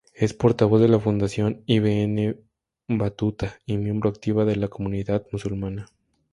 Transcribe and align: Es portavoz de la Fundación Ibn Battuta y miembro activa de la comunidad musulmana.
Es 0.15 0.33
portavoz 0.33 0.81
de 0.81 0.87
la 0.87 0.99
Fundación 0.99 1.61
Ibn 1.67 2.35
Battuta 2.87 3.59
y 3.67 3.77
miembro 3.77 4.09
activa 4.09 4.45
de 4.45 4.55
la 4.55 4.67
comunidad 4.67 5.27
musulmana. 5.31 5.89